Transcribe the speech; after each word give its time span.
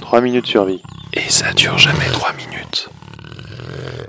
3 0.00 0.20
minutes 0.20 0.46
survie. 0.46 0.82
Et 1.14 1.30
ça 1.30 1.52
dure 1.52 1.78
jamais 1.78 2.06
3 2.12 2.32
minutes. 2.32 2.88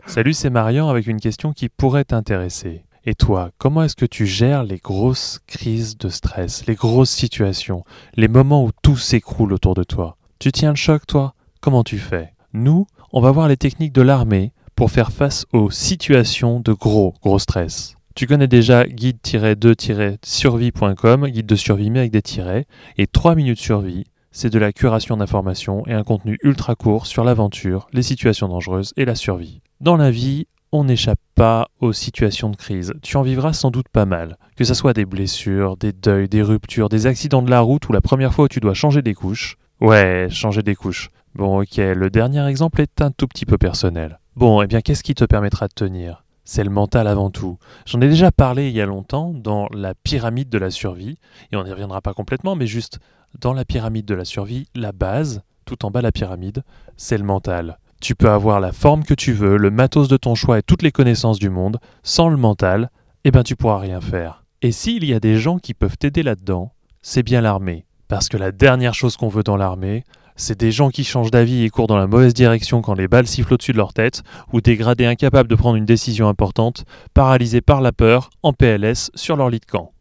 Salut, 0.07 0.33
c'est 0.33 0.49
Marian 0.49 0.89
avec 0.89 1.07
une 1.07 1.19
question 1.19 1.53
qui 1.53 1.69
pourrait 1.69 2.03
t'intéresser. 2.03 2.83
Et 3.05 3.15
toi, 3.15 3.51
comment 3.57 3.83
est-ce 3.83 3.95
que 3.95 4.05
tu 4.05 4.25
gères 4.25 4.63
les 4.63 4.77
grosses 4.77 5.39
crises 5.47 5.97
de 5.97 6.09
stress, 6.09 6.65
les 6.65 6.75
grosses 6.75 7.09
situations, 7.09 7.83
les 8.15 8.27
moments 8.27 8.65
où 8.65 8.71
tout 8.81 8.97
s'écroule 8.97 9.53
autour 9.53 9.73
de 9.73 9.83
toi? 9.83 10.17
Tu 10.39 10.51
tiens 10.51 10.71
le 10.71 10.75
choc, 10.75 11.05
toi? 11.07 11.33
Comment 11.61 11.83
tu 11.83 11.97
fais? 11.97 12.33
Nous, 12.53 12.87
on 13.13 13.21
va 13.21 13.31
voir 13.31 13.47
les 13.47 13.57
techniques 13.57 13.93
de 13.93 14.01
l'armée 14.01 14.51
pour 14.75 14.91
faire 14.91 15.11
face 15.11 15.45
aux 15.53 15.71
situations 15.71 16.59
de 16.59 16.73
gros, 16.73 17.13
gros 17.21 17.39
stress. 17.39 17.95
Tu 18.19 18.27
connais 18.27 18.49
déjà 18.49 18.83
guide-2-survie.com, 18.83 21.27
guide 21.27 21.45
de 21.45 21.55
survie 21.55 21.89
mais 21.89 21.99
avec 21.99 22.11
des 22.11 22.21
tirets, 22.21 22.65
et 22.97 23.07
3 23.07 23.33
minutes 23.33 23.61
survie, 23.61 24.03
c'est 24.33 24.49
de 24.49 24.59
la 24.59 24.73
curation 24.73 25.15
d'informations 25.15 25.87
et 25.87 25.93
un 25.93 26.03
contenu 26.03 26.37
ultra 26.43 26.75
court 26.75 27.05
sur 27.05 27.23
l'aventure, 27.23 27.87
les 27.93 28.01
situations 28.01 28.49
dangereuses 28.49 28.91
et 28.97 29.05
la 29.05 29.15
survie. 29.15 29.61
Dans 29.79 29.95
la 29.95 30.11
vie, 30.11 30.47
on 30.73 30.83
n'échappe 30.83 31.21
pas 31.33 31.69
aux 31.79 31.93
situations 31.93 32.49
de 32.49 32.57
crise. 32.57 32.93
Tu 33.01 33.15
en 33.15 33.21
vivras 33.21 33.53
sans 33.53 33.71
doute 33.71 33.87
pas 33.87 34.03
mal. 34.03 34.37
Que 34.57 34.65
ce 34.65 34.73
soit 34.73 34.91
des 34.91 35.05
blessures, 35.05 35.77
des 35.77 35.93
deuils, 35.93 36.27
des 36.27 36.41
ruptures, 36.41 36.89
des 36.89 37.07
accidents 37.07 37.41
de 37.41 37.49
la 37.49 37.61
route 37.61 37.87
ou 37.87 37.93
la 37.93 38.01
première 38.01 38.33
fois 38.33 38.43
où 38.43 38.49
tu 38.49 38.59
dois 38.59 38.73
changer 38.73 39.01
des 39.01 39.13
couches. 39.13 39.55
Ouais, 39.79 40.27
changer 40.29 40.61
des 40.61 40.75
couches. 40.75 41.09
Bon, 41.35 41.61
ok, 41.61 41.77
le 41.77 42.09
dernier 42.09 42.45
exemple 42.49 42.81
est 42.81 43.01
un 43.01 43.11
tout 43.11 43.27
petit 43.27 43.45
peu 43.45 43.57
personnel. 43.57 44.19
Bon, 44.35 44.61
eh 44.61 44.67
bien, 44.67 44.81
qu'est-ce 44.81 45.03
qui 45.03 45.15
te 45.15 45.23
permettra 45.23 45.69
de 45.69 45.73
tenir? 45.73 46.25
C'est 46.49 46.63
le 46.63 46.71
mental 46.71 47.07
avant 47.07 47.29
tout. 47.29 47.59
J'en 47.85 48.01
ai 48.01 48.07
déjà 48.07 48.31
parlé 48.31 48.69
il 48.69 48.75
y 48.75 48.81
a 48.81 48.87
longtemps 48.87 49.33
dans 49.35 49.67
la 49.71 49.93
pyramide 49.93 50.49
de 50.49 50.57
la 50.57 50.71
survie, 50.71 51.19
et 51.51 51.55
on 51.55 51.63
n'y 51.63 51.71
reviendra 51.71 52.01
pas 52.01 52.15
complètement, 52.15 52.55
mais 52.55 52.65
juste 52.65 52.97
dans 53.39 53.53
la 53.53 53.65
pyramide 53.65 54.05
de 54.05 54.15
la 54.15 54.25
survie, 54.25 54.67
la 54.73 54.91
base, 54.91 55.43
tout 55.65 55.85
en 55.85 55.91
bas 55.91 55.99
de 55.99 56.05
la 56.05 56.11
pyramide, 56.11 56.63
c'est 56.97 57.19
le 57.19 57.23
mental. 57.23 57.77
Tu 58.01 58.15
peux 58.15 58.31
avoir 58.31 58.59
la 58.59 58.71
forme 58.71 59.03
que 59.03 59.13
tu 59.13 59.31
veux, 59.31 59.57
le 59.57 59.69
matos 59.69 60.07
de 60.07 60.17
ton 60.17 60.33
choix 60.33 60.57
et 60.57 60.63
toutes 60.63 60.81
les 60.81 60.91
connaissances 60.91 61.37
du 61.37 61.51
monde, 61.51 61.77
sans 62.01 62.29
le 62.29 62.37
mental, 62.37 62.89
eh 63.25 63.31
ben 63.31 63.43
tu 63.43 63.55
pourras 63.55 63.77
rien 63.77 64.01
faire. 64.01 64.43
Et 64.63 64.71
s'il 64.71 65.05
y 65.05 65.13
a 65.13 65.19
des 65.19 65.37
gens 65.37 65.59
qui 65.59 65.75
peuvent 65.75 65.99
t'aider 65.99 66.23
là-dedans, 66.23 66.73
c'est 67.03 67.21
bien 67.21 67.41
l'armée. 67.41 67.85
Parce 68.07 68.27
que 68.27 68.37
la 68.37 68.51
dernière 68.51 68.95
chose 68.95 69.17
qu'on 69.17 69.27
veut 69.27 69.43
dans 69.43 69.55
l'armée, 69.55 70.03
c'est 70.39 70.57
des 70.57 70.71
gens 70.71 70.89
qui 70.89 71.03
changent 71.03 71.31
d'avis 71.31 71.63
et 71.63 71.69
courent 71.69 71.87
dans 71.87 71.97
la 71.97 72.07
mauvaise 72.07 72.33
direction 72.33 72.81
quand 72.81 72.93
les 72.93 73.07
balles 73.09 73.27
sifflent 73.27 73.55
au-dessus 73.55 73.73
de 73.73 73.77
leur 73.77 73.93
tête, 73.93 74.23
ou 74.53 74.61
dégradés 74.61 75.05
incapables 75.05 75.49
de 75.49 75.55
prendre 75.55 75.75
une 75.75 75.85
décision 75.85 76.29
importante, 76.29 76.85
paralysés 77.13 77.61
par 77.61 77.81
la 77.81 77.91
peur, 77.91 78.29
en 78.41 78.53
PLS, 78.53 79.11
sur 79.15 79.35
leur 79.35 79.49
lit 79.49 79.59
de 79.59 79.65
camp. 79.65 79.91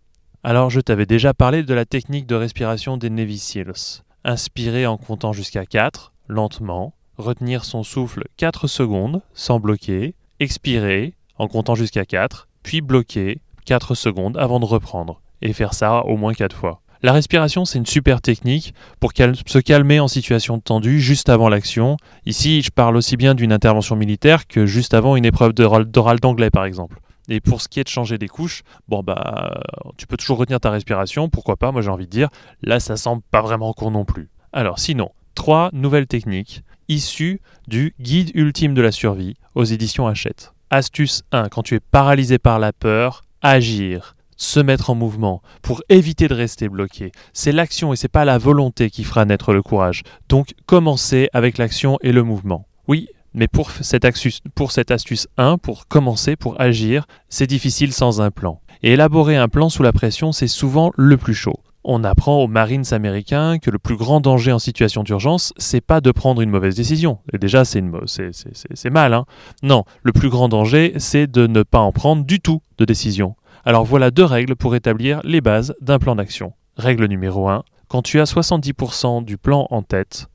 Alors 0.45 0.71
je 0.71 0.81
t'avais 0.81 1.07
déjà 1.07 1.35
parlé 1.35 1.65
de 1.65 1.75
la 1.75 1.85
technique 1.85 2.27
de 2.27 2.37
respiration 2.37 2.97
des 2.97 3.11
Navy 3.11 3.39
Seals. 3.39 4.03
Inspirer 4.25 4.87
en 4.87 4.97
comptant 4.97 5.33
jusqu'à 5.33 5.67
4, 5.67 6.13
lentement, 6.29 6.95
retenir 7.17 7.65
son 7.65 7.83
souffle 7.83 8.25
4 8.37 8.69
secondes, 8.69 9.23
sans 9.35 9.59
bloquer, 9.59 10.15
expirer 10.39 11.15
en 11.39 11.49
comptant 11.49 11.75
jusqu'à 11.75 12.05
4, 12.05 12.47
puis 12.63 12.81
bloquer 12.81 13.41
4 13.67 13.97
secondes 13.97 14.37
avant 14.37 14.61
de 14.61 14.67
reprendre, 14.67 15.21
et 15.43 15.53
faire 15.53 15.75
ça 15.75 16.05
au 16.05 16.17
moins 16.17 16.33
4 16.33 16.55
fois. 16.55 16.81
La 17.03 17.13
respiration, 17.13 17.65
c'est 17.65 17.79
une 17.79 17.87
super 17.87 18.21
technique 18.21 18.75
pour 18.99 19.13
se 19.13 19.59
calmer 19.59 20.01
en 20.01 20.09
situation 20.09 20.59
tendue 20.59 21.01
juste 21.01 21.29
avant 21.29 21.49
l'action. 21.49 21.97
Ici, 22.27 22.61
je 22.61 22.71
parle 22.71 22.97
aussi 22.97 23.17
bien 23.17 23.37
d'une 23.37 23.53
intervention 23.53 23.95
militaire 23.95 24.49
que 24.49 24.67
juste 24.67 24.95
avant 24.95 25.15
une 25.15 25.25
épreuve 25.25 25.53
d'oral 25.53 26.19
d'anglais, 26.19 26.51
par 26.51 26.65
exemple. 26.65 26.99
Et 27.29 27.41
pour 27.41 27.61
ce 27.61 27.69
qui 27.69 27.79
est 27.79 27.85
de 27.85 27.89
changer 27.89 28.19
des 28.19 28.27
couches, 28.27 28.63
bon 28.89 29.03
bah, 29.05 29.61
tu 29.97 30.09
peux 30.09 30.17
toujours 30.17 30.39
retenir 30.39 30.59
ta 30.59 30.71
respiration, 30.71 31.29
pourquoi 31.29 31.57
pas, 31.57 31.71
moi 31.71 31.83
j'ai 31.83 31.91
envie 31.91 32.07
de 32.07 32.11
dire. 32.11 32.31
Là, 32.63 32.81
ça 32.81 32.97
semble 32.97 33.23
pas 33.31 33.43
vraiment 33.43 33.73
con 33.75 33.93
non 33.93 34.05
plus. 34.05 34.29
Alors, 34.53 34.81
sinon, 34.81 35.11
trois 35.37 35.71
nouvelles 35.73 36.07
techniques 36.09 36.63
issues 36.89 37.41
du 37.69 37.95
Guide 38.01 38.33
ultime 38.35 38.75
de 38.75 38.83
la 38.83 38.91
survie 38.91 39.35
aux 39.55 39.65
éditions 39.65 40.09
Hachette. 40.09 40.53
Astuce 40.71 41.23
1, 41.31 41.49
quand 41.49 41.63
tu 41.63 41.77
es 41.77 41.81
paralysé 41.81 42.39
par 42.39 42.59
la 42.59 42.73
peur, 42.73 43.23
agir 43.43 44.17
se 44.39 44.61
mettre 44.61 44.89
en 44.89 44.95
mouvement 44.95 45.43
pour 45.61 45.83
éviter 45.91 46.29
de 46.29 46.35
rester 46.35 46.71
bloqué. 46.71 47.13
C'est 47.35 47.53
l'action 47.53 47.93
et 47.93 47.97
c'est 47.97 48.09
pas 48.09 48.25
la 48.25 48.39
volonté 48.39 48.89
qui 48.89 49.05
fera 49.05 49.27
naître 49.27 49.53
le 49.53 49.63
courage. 49.63 50.03
Donc 50.31 50.55
commencez 50.65 51.29
avec 51.35 51.59
l'action 51.59 51.99
et 52.01 52.13
le 52.13 52.23
mouvement. 52.23 52.67
Oui, 52.87 53.09
mais 53.35 53.49
pour 53.49 53.71
cette, 53.71 54.07
astuce, 54.07 54.41
pour 54.55 54.73
cette 54.73 54.91
astuce 54.91 55.29
1, 55.37 55.59
pour 55.59 55.87
commencer, 55.89 56.37
pour 56.37 56.59
agir, 56.61 57.07
c'est 57.29 57.47
difficile 57.47 57.93
sans 57.93 58.23
un 58.23 58.31
plan. 58.31 58.61
Et 58.83 58.93
élaborer 58.93 59.37
un 59.37 59.49
plan 59.49 59.69
sous 59.69 59.83
la 59.83 59.93
pression, 59.93 60.33
c'est 60.33 60.49
souvent 60.49 60.93
le 60.97 61.17
plus 61.17 61.35
chaud. 61.35 61.61
On 61.85 62.05
apprend 62.05 62.43
aux 62.43 62.49
Marines 62.49 62.93
américains 62.93 63.59
que 63.59 63.71
le 63.71 63.79
plus 63.79 63.97
grand 63.97 64.21
danger 64.21 64.53
en 64.53 64.59
situation 64.59 65.03
d'urgence, 65.03 65.53
c'est 65.57 65.81
pas 65.81 66.01
de 66.01 66.11
prendre 66.11 66.43
une 66.43 66.51
mauvaise 66.51 66.75
décision. 66.75 67.19
Et 67.33 67.39
déjà, 67.39 67.65
c'est, 67.65 67.81
mal. 68.91 69.15
Hein 69.15 69.25
non, 69.63 69.85
le 70.03 70.13
plus 70.13 70.29
grand 70.29 70.49
danger, 70.49 70.95
c'est 70.99 71.27
de 71.27 71.47
ne 71.47 71.63
pas 71.63 71.79
en 71.79 71.93
prendre 71.93 72.25
du 72.25 72.41
tout 72.41 72.61
de 72.79 72.85
décision. 72.85 73.37
Alors 73.69 73.85
voilà 73.85 74.11
deux 74.11 74.25
règles 74.25 74.57
pour 74.57 74.75
établir 74.75 75.21
les 75.25 75.43
bases 75.43 75.75
d'un 75.83 75.99
plan 75.99 76.17
d'action. 76.17 76.55
Règle 76.79 77.05
numéro 77.05 77.51
1, 77.51 77.65
quand 77.89 78.01
tu 78.01 78.19
as 78.19 78.25
70% 78.25 79.23
du 79.27 79.37
plan 79.37 79.67
en 79.69 79.83
tête, 79.83 80.29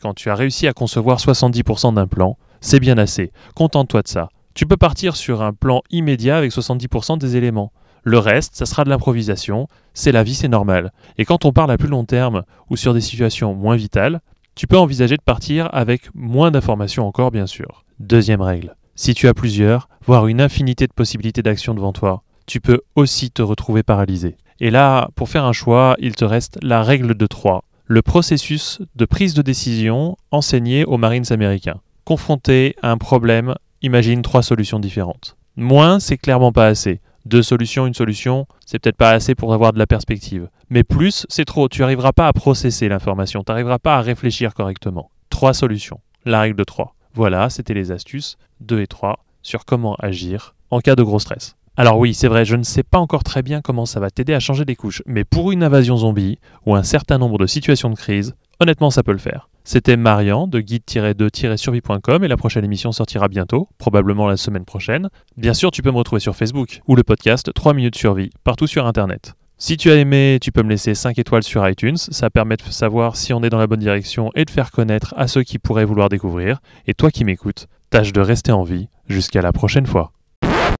quand 0.00 0.14
tu 0.14 0.30
as 0.30 0.34
réussi 0.34 0.66
à 0.66 0.72
concevoir 0.72 1.18
70% 1.18 1.92
d'un 1.92 2.06
plan, 2.06 2.38
c'est 2.62 2.80
bien 2.80 2.96
assez. 2.96 3.32
Contente-toi 3.54 4.00
de 4.00 4.08
ça. 4.08 4.30
Tu 4.54 4.64
peux 4.64 4.78
partir 4.78 5.14
sur 5.14 5.42
un 5.42 5.52
plan 5.52 5.82
immédiat 5.90 6.38
avec 6.38 6.52
70% 6.52 7.18
des 7.18 7.36
éléments. 7.36 7.70
Le 8.02 8.16
reste, 8.16 8.56
ça 8.56 8.64
sera 8.64 8.84
de 8.84 8.88
l'improvisation, 8.88 9.68
c'est 9.92 10.12
la 10.12 10.22
vie, 10.22 10.34
c'est 10.34 10.48
normal. 10.48 10.94
Et 11.18 11.26
quand 11.26 11.44
on 11.44 11.52
parle 11.52 11.70
à 11.70 11.76
plus 11.76 11.88
long 11.88 12.06
terme 12.06 12.44
ou 12.70 12.78
sur 12.78 12.94
des 12.94 13.02
situations 13.02 13.54
moins 13.54 13.76
vitales, 13.76 14.22
tu 14.54 14.66
peux 14.66 14.78
envisager 14.78 15.18
de 15.18 15.22
partir 15.22 15.68
avec 15.74 16.08
moins 16.14 16.50
d'informations 16.50 17.06
encore, 17.06 17.30
bien 17.30 17.46
sûr. 17.46 17.84
Deuxième 18.00 18.40
règle. 18.40 18.74
Si 18.94 19.12
tu 19.12 19.28
as 19.28 19.34
plusieurs, 19.34 19.90
voire 20.06 20.28
une 20.28 20.40
infinité 20.40 20.86
de 20.86 20.94
possibilités 20.94 21.42
d'action 21.42 21.74
devant 21.74 21.92
toi, 21.92 22.22
tu 22.46 22.60
peux 22.60 22.80
aussi 22.94 23.30
te 23.30 23.42
retrouver 23.42 23.82
paralysé. 23.82 24.36
Et 24.60 24.70
là, 24.70 25.08
pour 25.14 25.28
faire 25.28 25.44
un 25.44 25.52
choix, 25.52 25.96
il 25.98 26.14
te 26.14 26.24
reste 26.24 26.58
la 26.62 26.82
règle 26.82 27.14
de 27.14 27.26
3, 27.26 27.64
le 27.86 28.02
processus 28.02 28.80
de 28.94 29.04
prise 29.04 29.34
de 29.34 29.42
décision 29.42 30.16
enseigné 30.30 30.84
aux 30.84 30.96
Marines 30.96 31.32
américains. 31.32 31.80
Confronté 32.04 32.76
à 32.82 32.90
un 32.90 32.98
problème, 32.98 33.54
imagine 33.82 34.22
trois 34.22 34.42
solutions 34.42 34.78
différentes. 34.78 35.36
Moins, 35.56 36.00
c'est 36.00 36.16
clairement 36.16 36.52
pas 36.52 36.66
assez. 36.66 37.00
Deux 37.26 37.42
solutions, 37.42 37.86
une 37.86 37.94
solution, 37.94 38.46
c'est 38.66 38.78
peut-être 38.78 38.96
pas 38.96 39.10
assez 39.10 39.34
pour 39.34 39.54
avoir 39.54 39.72
de 39.72 39.78
la 39.78 39.86
perspective. 39.86 40.48
Mais 40.68 40.84
plus, 40.84 41.26
c'est 41.28 41.44
trop. 41.44 41.68
Tu 41.68 41.80
n'arriveras 41.80 42.12
pas 42.12 42.28
à 42.28 42.32
processer 42.32 42.88
l'information, 42.88 43.42
tu 43.42 43.50
n'arriveras 43.50 43.78
pas 43.78 43.96
à 43.96 44.02
réfléchir 44.02 44.54
correctement. 44.54 45.10
Trois 45.30 45.54
solutions. 45.54 46.00
La 46.26 46.40
règle 46.40 46.56
de 46.56 46.64
3. 46.64 46.94
Voilà, 47.14 47.48
c'était 47.48 47.74
les 47.74 47.92
astuces 47.92 48.36
2 48.60 48.80
et 48.80 48.86
3 48.86 49.24
sur 49.42 49.64
comment 49.64 49.94
agir 49.96 50.54
en 50.70 50.80
cas 50.80 50.96
de 50.96 51.02
gros 51.02 51.18
stress. 51.18 51.56
Alors 51.76 51.98
oui, 51.98 52.14
c'est 52.14 52.28
vrai, 52.28 52.44
je 52.44 52.54
ne 52.54 52.62
sais 52.62 52.84
pas 52.84 53.00
encore 53.00 53.24
très 53.24 53.42
bien 53.42 53.60
comment 53.60 53.84
ça 53.84 53.98
va 53.98 54.08
t'aider 54.08 54.32
à 54.32 54.38
changer 54.38 54.64
des 54.64 54.76
couches, 54.76 55.02
mais 55.06 55.24
pour 55.24 55.50
une 55.50 55.64
invasion 55.64 55.96
zombie 55.96 56.38
ou 56.66 56.76
un 56.76 56.84
certain 56.84 57.18
nombre 57.18 57.36
de 57.36 57.46
situations 57.46 57.90
de 57.90 57.96
crise, 57.96 58.36
honnêtement 58.60 58.90
ça 58.90 59.02
peut 59.02 59.10
le 59.10 59.18
faire. 59.18 59.48
C'était 59.64 59.96
Marian 59.96 60.46
de 60.46 60.60
guide-2-survie.com 60.60 62.22
et 62.22 62.28
la 62.28 62.36
prochaine 62.36 62.64
émission 62.64 62.92
sortira 62.92 63.26
bientôt, 63.26 63.68
probablement 63.76 64.28
la 64.28 64.36
semaine 64.36 64.64
prochaine. 64.64 65.08
Bien 65.36 65.52
sûr, 65.52 65.72
tu 65.72 65.82
peux 65.82 65.90
me 65.90 65.96
retrouver 65.96 66.20
sur 66.20 66.36
Facebook 66.36 66.80
ou 66.86 66.94
le 66.94 67.02
podcast 67.02 67.52
3 67.52 67.74
minutes 67.74 67.96
survie, 67.96 68.30
partout 68.44 68.68
sur 68.68 68.86
Internet. 68.86 69.34
Si 69.58 69.76
tu 69.76 69.90
as 69.90 69.96
aimé, 69.96 70.38
tu 70.40 70.52
peux 70.52 70.62
me 70.62 70.70
laisser 70.70 70.94
5 70.94 71.18
étoiles 71.18 71.42
sur 71.42 71.68
iTunes, 71.68 71.96
ça 71.96 72.30
permet 72.30 72.56
de 72.56 72.62
savoir 72.62 73.16
si 73.16 73.32
on 73.32 73.42
est 73.42 73.50
dans 73.50 73.58
la 73.58 73.66
bonne 73.66 73.80
direction 73.80 74.30
et 74.36 74.44
de 74.44 74.50
faire 74.50 74.70
connaître 74.70 75.12
à 75.16 75.26
ceux 75.26 75.42
qui 75.42 75.58
pourraient 75.58 75.84
vouloir 75.84 76.08
découvrir. 76.08 76.60
Et 76.86 76.94
toi 76.94 77.10
qui 77.10 77.24
m'écoutes, 77.24 77.66
tâche 77.90 78.12
de 78.12 78.20
rester 78.20 78.52
en 78.52 78.62
vie 78.62 78.86
jusqu'à 79.08 79.42
la 79.42 79.52
prochaine 79.52 79.86
fois. 79.86 80.13